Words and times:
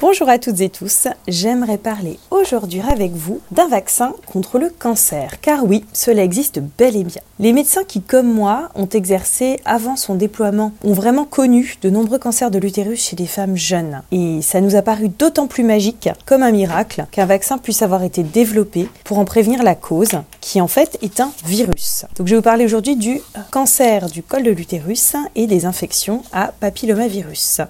Bonjour 0.00 0.28
à 0.28 0.38
toutes 0.38 0.60
et 0.60 0.68
tous, 0.68 1.08
j'aimerais 1.26 1.76
parler 1.76 2.20
aujourd'hui 2.30 2.80
avec 2.88 3.10
vous 3.14 3.40
d'un 3.50 3.66
vaccin 3.66 4.12
contre 4.32 4.60
le 4.60 4.70
cancer, 4.70 5.40
car 5.40 5.64
oui, 5.64 5.84
cela 5.92 6.22
existe 6.22 6.60
bel 6.78 6.94
et 6.94 7.02
bien. 7.02 7.20
Les 7.40 7.52
médecins 7.52 7.82
qui, 7.82 8.00
comme 8.00 8.32
moi, 8.32 8.68
ont 8.76 8.88
exercé 8.88 9.58
avant 9.64 9.96
son 9.96 10.14
déploiement, 10.14 10.70
ont 10.84 10.92
vraiment 10.92 11.24
connu 11.24 11.78
de 11.82 11.90
nombreux 11.90 12.18
cancers 12.18 12.52
de 12.52 12.60
l'utérus 12.60 13.08
chez 13.08 13.16
des 13.16 13.26
femmes 13.26 13.56
jeunes. 13.56 14.02
Et 14.12 14.40
ça 14.40 14.60
nous 14.60 14.76
a 14.76 14.82
paru 14.82 15.08
d'autant 15.08 15.48
plus 15.48 15.64
magique, 15.64 16.08
comme 16.26 16.44
un 16.44 16.52
miracle, 16.52 17.06
qu'un 17.10 17.26
vaccin 17.26 17.58
puisse 17.58 17.82
avoir 17.82 18.04
été 18.04 18.22
développé 18.22 18.88
pour 19.02 19.18
en 19.18 19.24
prévenir 19.24 19.64
la 19.64 19.74
cause, 19.74 20.12
qui 20.48 20.62
en 20.62 20.68
fait 20.68 20.96
est 21.02 21.20
un 21.20 21.30
virus. 21.44 22.06
Donc 22.16 22.26
je 22.26 22.32
vais 22.32 22.38
vous 22.38 22.42
parler 22.42 22.64
aujourd'hui 22.64 22.96
du 22.96 23.20
cancer 23.50 24.06
du 24.06 24.22
col 24.22 24.42
de 24.42 24.50
l'utérus 24.50 25.12
et 25.34 25.46
des 25.46 25.66
infections 25.66 26.22
à 26.32 26.52
papillomavirus. 26.58 27.60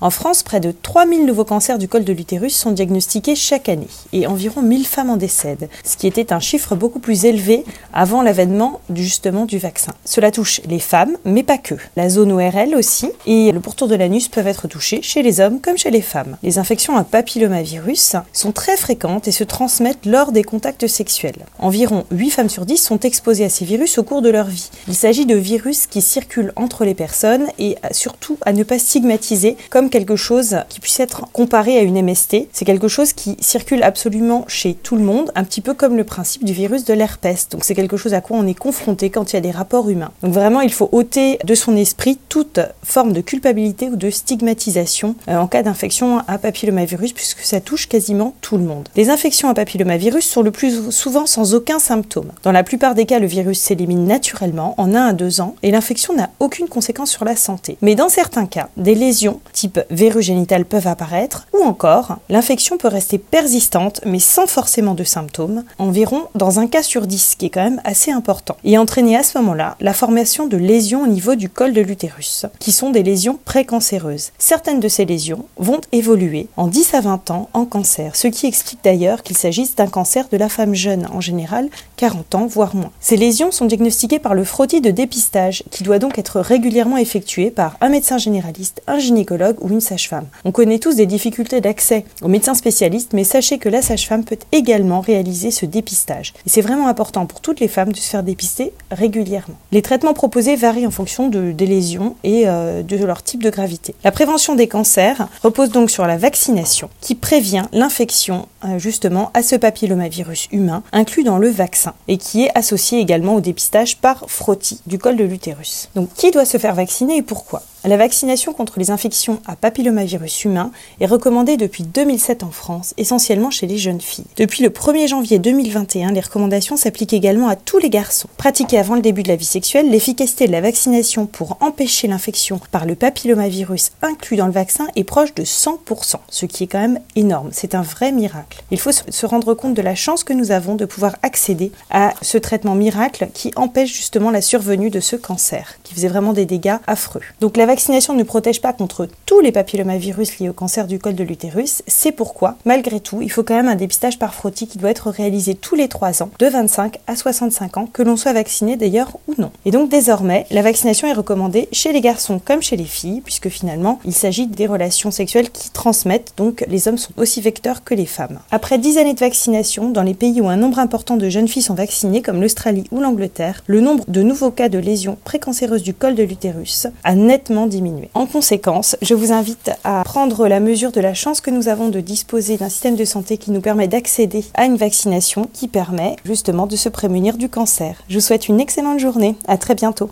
En 0.00 0.10
France, 0.10 0.42
près 0.42 0.58
de 0.58 0.72
3000 0.72 1.24
nouveaux 1.24 1.44
cancers 1.44 1.78
du 1.78 1.86
col 1.86 2.02
de 2.02 2.12
l'utérus 2.12 2.56
sont 2.56 2.72
diagnostiqués 2.72 3.36
chaque 3.36 3.68
année 3.68 3.86
et 4.12 4.26
environ 4.26 4.60
1000 4.60 4.86
femmes 4.86 5.10
en 5.10 5.16
décèdent, 5.16 5.68
ce 5.84 5.96
qui 5.96 6.08
était 6.08 6.32
un 6.32 6.40
chiffre 6.40 6.74
beaucoup 6.74 6.98
plus 6.98 7.26
élevé 7.26 7.64
avant 7.92 8.22
l'avènement 8.22 8.80
justement 8.92 9.46
du 9.46 9.58
vaccin. 9.58 9.92
Cela 10.04 10.32
touche 10.32 10.60
les 10.68 10.80
femmes, 10.80 11.16
mais 11.24 11.44
pas 11.44 11.58
que. 11.58 11.76
La 11.94 12.08
zone 12.08 12.32
ORL 12.32 12.74
aussi 12.74 13.08
et 13.26 13.52
le 13.52 13.60
pourtour 13.60 13.86
de 13.86 13.94
l'anus 13.94 14.26
peuvent 14.26 14.48
être 14.48 14.66
touchés 14.66 15.00
chez 15.00 15.22
les 15.22 15.38
hommes 15.38 15.60
comme 15.60 15.78
chez 15.78 15.92
les 15.92 16.02
femmes. 16.02 16.36
Les 16.42 16.58
infections 16.58 16.96
à 16.96 17.04
papillomavirus 17.04 18.16
sont 18.32 18.50
très 18.50 18.76
fréquentes 18.76 19.28
et 19.28 19.32
se 19.32 19.44
transmettent 19.44 20.06
lors 20.06 20.32
des 20.32 20.42
contacts 20.42 20.88
sexuels. 20.88 21.46
Environ 21.60 22.04
8 22.16 22.30
femmes 22.30 22.48
sur 22.48 22.66
10 22.66 22.78
sont 22.78 23.00
exposées 23.00 23.44
à 23.44 23.48
ces 23.48 23.64
virus 23.64 23.98
au 23.98 24.02
cours 24.02 24.22
de 24.22 24.30
leur 24.30 24.46
vie. 24.46 24.70
Il 24.88 24.94
s'agit 24.94 25.26
de 25.26 25.36
virus 25.36 25.86
qui 25.86 26.00
circulent 26.00 26.52
entre 26.56 26.84
les 26.84 26.94
personnes 26.94 27.46
et 27.58 27.76
surtout 27.90 28.38
à 28.42 28.52
ne 28.52 28.62
pas 28.62 28.78
stigmatiser 28.78 29.56
comme 29.70 29.90
quelque 29.90 30.16
chose 30.16 30.56
qui 30.68 30.80
puisse 30.80 31.00
être 31.00 31.26
comparé 31.32 31.76
à 31.76 31.82
une 31.82 32.00
MST. 32.02 32.48
C'est 32.52 32.64
quelque 32.64 32.88
chose 32.88 33.12
qui 33.12 33.36
circule 33.40 33.82
absolument 33.82 34.44
chez 34.48 34.74
tout 34.74 34.96
le 34.96 35.02
monde, 35.02 35.30
un 35.34 35.44
petit 35.44 35.60
peu 35.60 35.74
comme 35.74 35.96
le 35.96 36.04
principe 36.04 36.44
du 36.44 36.52
virus 36.52 36.84
de 36.84 36.94
l'herpès. 36.94 37.48
Donc 37.50 37.64
c'est 37.64 37.74
quelque 37.74 37.96
chose 37.96 38.14
à 38.14 38.20
quoi 38.20 38.38
on 38.38 38.46
est 38.46 38.54
confronté 38.54 39.10
quand 39.10 39.32
il 39.32 39.36
y 39.36 39.38
a 39.38 39.42
des 39.42 39.50
rapports 39.50 39.88
humains. 39.90 40.12
Donc 40.22 40.32
vraiment, 40.32 40.62
il 40.62 40.72
faut 40.72 40.88
ôter 40.92 41.38
de 41.44 41.54
son 41.54 41.76
esprit 41.76 42.18
toute 42.28 42.60
forme 42.82 43.12
de 43.12 43.20
culpabilité 43.20 43.88
ou 43.90 43.96
de 43.96 44.10
stigmatisation 44.10 45.16
euh, 45.28 45.36
en 45.36 45.46
cas 45.46 45.62
d'infection 45.62 46.20
à 46.26 46.38
papillomavirus 46.38 47.12
puisque 47.12 47.40
ça 47.40 47.60
touche 47.60 47.88
quasiment 47.88 48.34
tout 48.40 48.56
le 48.56 48.64
monde. 48.64 48.88
Les 48.96 49.10
infections 49.10 49.48
à 49.48 49.54
papillomavirus 49.54 50.24
sont 50.24 50.42
le 50.42 50.50
plus 50.50 50.90
souvent 50.90 51.26
sans 51.26 51.54
aucun 51.54 51.78
symptôme. 51.78 52.05
Dans 52.42 52.52
la 52.52 52.62
plupart 52.62 52.94
des 52.94 53.06
cas, 53.06 53.18
le 53.18 53.26
virus 53.26 53.60
s'élimine 53.60 54.06
naturellement 54.06 54.74
en 54.78 54.94
1 54.94 55.08
à 55.08 55.12
2 55.12 55.40
ans 55.40 55.54
et 55.62 55.70
l'infection 55.70 56.14
n'a 56.14 56.30
aucune 56.40 56.68
conséquence 56.68 57.10
sur 57.10 57.24
la 57.24 57.36
santé. 57.36 57.76
Mais 57.82 57.94
dans 57.94 58.08
certains 58.08 58.46
cas, 58.46 58.68
des 58.76 58.94
lésions 58.94 59.40
type 59.52 59.80
verrue 59.90 60.22
génitale 60.22 60.64
peuvent 60.64 60.86
apparaître 60.86 61.46
ou 61.52 61.64
encore, 61.64 62.18
l'infection 62.28 62.78
peut 62.78 62.88
rester 62.88 63.18
persistante 63.18 64.00
mais 64.04 64.18
sans 64.18 64.46
forcément 64.46 64.94
de 64.94 65.04
symptômes, 65.04 65.64
environ 65.78 66.24
dans 66.34 66.60
un 66.60 66.66
cas 66.66 66.82
sur 66.82 67.06
10, 67.06 67.30
ce 67.30 67.36
qui 67.36 67.46
est 67.46 67.50
quand 67.50 67.64
même 67.64 67.80
assez 67.84 68.10
important, 68.10 68.56
et 68.64 68.78
entraîner 68.78 69.16
à 69.16 69.22
ce 69.22 69.38
moment-là 69.38 69.76
la 69.80 69.92
formation 69.92 70.46
de 70.46 70.56
lésions 70.56 71.02
au 71.02 71.06
niveau 71.06 71.34
du 71.34 71.48
col 71.48 71.72
de 71.72 71.80
l'utérus, 71.80 72.46
qui 72.58 72.72
sont 72.72 72.90
des 72.90 73.02
lésions 73.02 73.38
précancéreuses. 73.44 74.30
Certaines 74.38 74.80
de 74.80 74.88
ces 74.88 75.04
lésions 75.04 75.44
vont 75.56 75.80
évoluer 75.92 76.48
en 76.56 76.68
10 76.68 76.94
à 76.94 77.00
20 77.00 77.30
ans 77.30 77.48
en 77.52 77.64
cancer, 77.64 78.16
ce 78.16 78.28
qui 78.28 78.46
explique 78.46 78.80
d'ailleurs 78.84 79.22
qu'il 79.22 79.36
s'agisse 79.36 79.74
d'un 79.74 79.88
cancer 79.88 80.28
de 80.28 80.36
la 80.36 80.48
femme 80.48 80.74
jeune 80.74 81.06
en 81.12 81.20
général, 81.20 81.68
40 81.96 82.34
ans 82.34 82.46
voire 82.46 82.74
moins. 82.74 82.90
Ces 83.00 83.16
lésions 83.16 83.50
sont 83.50 83.64
diagnostiquées 83.66 84.18
par 84.18 84.34
le 84.34 84.44
frottis 84.44 84.80
de 84.80 84.90
dépistage, 84.90 85.62
qui 85.70 85.82
doit 85.82 85.98
donc 85.98 86.18
être 86.18 86.40
régulièrement 86.40 86.96
effectué 86.96 87.50
par 87.50 87.76
un 87.80 87.88
médecin 87.88 88.18
généraliste, 88.18 88.82
un 88.86 88.98
gynécologue 88.98 89.56
ou 89.60 89.68
une 89.70 89.80
sage-femme. 89.80 90.26
On 90.44 90.52
connaît 90.52 90.78
tous 90.78 90.96
des 90.96 91.06
difficultés 91.06 91.60
d'accès 91.60 92.04
aux 92.22 92.28
médecins 92.28 92.54
spécialistes, 92.54 93.12
mais 93.12 93.24
sachez 93.24 93.58
que 93.58 93.68
la 93.68 93.82
sage-femme 93.82 94.24
peut 94.24 94.38
également 94.52 95.00
réaliser 95.00 95.50
ce 95.50 95.66
dépistage. 95.66 96.34
C'est 96.46 96.60
vraiment 96.60 96.88
important 96.88 97.26
pour 97.26 97.40
toutes 97.40 97.60
les 97.60 97.68
femmes 97.68 97.92
de 97.92 97.96
se 97.96 98.08
faire 98.08 98.22
dépister 98.22 98.72
régulièrement. 98.90 99.56
Les 99.72 99.82
traitements 99.82 100.14
proposés 100.14 100.56
varient 100.56 100.86
en 100.86 100.90
fonction 100.90 101.28
de, 101.28 101.52
des 101.52 101.66
lésions 101.66 102.16
et 102.24 102.44
euh, 102.46 102.82
de 102.82 102.96
leur 103.04 103.22
type 103.22 103.42
de 103.42 103.50
gravité. 103.50 103.94
La 104.04 104.12
prévention 104.12 104.54
des 104.54 104.68
cancers 104.68 105.28
repose 105.42 105.70
donc 105.70 105.90
sur 105.90 106.06
la 106.06 106.16
vaccination 106.16 106.90
qui 107.00 107.14
prévient 107.14 107.66
l'infection 107.72 108.48
euh, 108.64 108.78
justement 108.78 109.30
à 109.34 109.42
ce 109.42 109.56
papillomavirus 109.56 110.48
humain 110.52 110.82
inclus 110.92 111.24
dans 111.24 111.38
le 111.38 111.48
vaccin 111.48 111.85
et 112.08 112.18
qui 112.18 112.44
est 112.44 112.50
associé 112.56 113.00
également 113.00 113.34
au 113.34 113.40
dépistage 113.40 113.98
par 113.98 114.24
frottis 114.28 114.80
du 114.86 114.98
col 114.98 115.16
de 115.16 115.24
l'utérus. 115.24 115.88
Donc 115.94 116.12
qui 116.14 116.30
doit 116.30 116.44
se 116.44 116.58
faire 116.58 116.74
vacciner 116.74 117.18
et 117.18 117.22
pourquoi? 117.22 117.62
La 117.86 117.96
vaccination 117.96 118.52
contre 118.52 118.78
les 118.78 118.90
infections 118.90 119.40
à 119.46 119.54
papillomavirus 119.54 120.44
humain 120.44 120.70
est 121.00 121.06
recommandée 121.06 121.56
depuis 121.56 121.84
2007 121.84 122.42
en 122.42 122.50
France, 122.50 122.94
essentiellement 122.96 123.50
chez 123.50 123.66
les 123.66 123.78
jeunes 123.78 124.00
filles. 124.00 124.24
Depuis 124.36 124.62
le 124.62 124.70
1er 124.70 125.06
janvier 125.06 125.38
2021, 125.38 126.12
les 126.12 126.20
recommandations 126.20 126.76
s'appliquent 126.76 127.12
également 127.12 127.48
à 127.48 127.56
tous 127.56 127.78
les 127.78 127.90
garçons. 127.90 128.28
Pratiquée 128.36 128.78
avant 128.78 128.96
le 128.96 129.02
début 129.02 129.22
de 129.22 129.28
la 129.28 129.36
vie 129.36 129.44
sexuelle, 129.44 129.90
l'efficacité 129.90 130.46
de 130.46 130.52
la 130.52 130.60
vaccination 130.60 131.26
pour 131.26 131.58
empêcher 131.60 132.08
l'infection 132.08 132.60
par 132.72 132.86
le 132.86 132.96
papillomavirus 132.96 133.92
inclus 134.02 134.36
dans 134.36 134.46
le 134.46 134.52
vaccin 134.52 134.86
est 134.96 135.04
proche 135.04 135.34
de 135.34 135.44
100%, 135.44 136.16
ce 136.28 136.46
qui 136.46 136.64
est 136.64 136.66
quand 136.66 136.80
même 136.80 137.00
énorme. 137.14 137.50
C'est 137.52 137.74
un 137.74 137.82
vrai 137.82 138.10
miracle. 138.10 138.64
Il 138.70 138.80
faut 138.80 138.92
se 138.92 139.26
rendre 139.26 139.54
compte 139.54 139.74
de 139.74 139.82
la 139.82 139.94
chance 139.94 140.24
que 140.24 140.32
nous 140.32 140.50
avons 140.50 140.74
de 140.74 140.86
pouvoir 140.86 141.16
accéder 141.22 141.70
à 141.90 142.14
ce 142.22 142.38
traitement 142.38 142.74
miracle 142.74 143.28
qui 143.32 143.52
empêche 143.54 143.92
justement 143.92 144.30
la 144.30 144.40
survenue 144.40 144.90
de 144.90 145.00
ce 145.00 145.14
cancer, 145.14 145.78
qui 145.84 145.94
faisait 145.94 146.08
vraiment 146.08 146.32
des 146.32 146.46
dégâts 146.46 146.78
affreux. 146.86 147.22
Donc 147.40 147.56
la 147.56 147.66
vaccination 147.76 148.14
ne 148.14 148.22
protège 148.22 148.62
pas 148.62 148.72
contre 148.72 149.06
tous 149.36 149.42
les 149.42 149.52
papillomavirus 149.52 150.38
liés 150.38 150.48
au 150.48 150.54
cancer 150.54 150.86
du 150.86 150.98
col 150.98 151.14
de 151.14 151.22
l'utérus. 151.22 151.82
C'est 151.86 152.10
pourquoi, 152.10 152.56
malgré 152.64 153.00
tout, 153.00 153.20
il 153.20 153.30
faut 153.30 153.42
quand 153.42 153.54
même 153.54 153.68
un 153.68 153.74
dépistage 153.74 154.18
par 154.18 154.32
frottis 154.32 154.66
qui 154.66 154.78
doit 154.78 154.88
être 154.88 155.10
réalisé 155.10 155.54
tous 155.54 155.74
les 155.74 155.88
3 155.88 156.22
ans, 156.22 156.30
de 156.38 156.46
25 156.46 157.00
à 157.06 157.16
65 157.16 157.76
ans, 157.76 157.86
que 157.92 158.02
l'on 158.02 158.16
soit 158.16 158.32
vacciné 158.32 158.76
d'ailleurs 158.76 159.18
ou 159.28 159.34
non. 159.36 159.50
Et 159.66 159.72
donc 159.72 159.90
désormais, 159.90 160.46
la 160.50 160.62
vaccination 160.62 161.06
est 161.06 161.12
recommandée 161.12 161.68
chez 161.70 161.92
les 161.92 162.00
garçons 162.00 162.40
comme 162.42 162.62
chez 162.62 162.78
les 162.78 162.84
filles, 162.84 163.20
puisque 163.20 163.50
finalement, 163.50 163.98
il 164.06 164.14
s'agit 164.14 164.46
des 164.46 164.66
relations 164.66 165.10
sexuelles 165.10 165.50
qui 165.50 165.68
transmettent, 165.68 166.32
donc 166.38 166.64
les 166.66 166.88
hommes 166.88 166.96
sont 166.96 167.12
aussi 167.18 167.42
vecteurs 167.42 167.84
que 167.84 167.92
les 167.92 168.06
femmes. 168.06 168.38
Après 168.50 168.78
10 168.78 168.96
années 168.96 169.12
de 169.12 169.20
vaccination, 169.20 169.90
dans 169.90 170.02
les 170.02 170.14
pays 170.14 170.40
où 170.40 170.48
un 170.48 170.56
nombre 170.56 170.78
important 170.78 171.18
de 171.18 171.28
jeunes 171.28 171.48
filles 171.48 171.60
sont 171.60 171.74
vaccinées, 171.74 172.22
comme 172.22 172.40
l'Australie 172.40 172.84
ou 172.90 173.00
l'Angleterre, 173.00 173.62
le 173.66 173.82
nombre 173.82 174.04
de 174.08 174.22
nouveaux 174.22 174.50
cas 174.50 174.70
de 174.70 174.78
lésions 174.78 175.18
précancéreuses 175.24 175.82
du 175.82 175.92
col 175.92 176.14
de 176.14 176.22
l'utérus 176.22 176.86
a 177.04 177.14
nettement 177.14 177.66
diminuer. 177.66 178.08
En 178.14 178.24
conséquence, 178.24 178.96
je 179.02 179.25
vous 179.26 179.32
invite 179.32 179.72
à 179.82 180.04
prendre 180.04 180.46
la 180.46 180.60
mesure 180.60 180.92
de 180.92 181.00
la 181.00 181.12
chance 181.12 181.40
que 181.40 181.50
nous 181.50 181.66
avons 181.66 181.88
de 181.88 181.98
disposer 181.98 182.56
d'un 182.58 182.68
système 182.68 182.94
de 182.94 183.04
santé 183.04 183.38
qui 183.38 183.50
nous 183.50 183.60
permet 183.60 183.88
d'accéder 183.88 184.44
à 184.54 184.66
une 184.66 184.76
vaccination 184.76 185.48
qui 185.52 185.66
permet 185.66 186.14
justement 186.24 186.68
de 186.68 186.76
se 186.76 186.88
prémunir 186.88 187.36
du 187.36 187.48
cancer. 187.48 187.96
Je 188.08 188.14
vous 188.14 188.20
souhaite 188.20 188.46
une 188.48 188.60
excellente 188.60 189.00
journée. 189.00 189.34
À 189.48 189.58
très 189.58 189.74
bientôt. 189.74 190.10